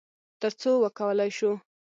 تر 0.41 0.51
څو 0.61 0.71
وکولی 0.83 1.29
شو، 1.37 1.51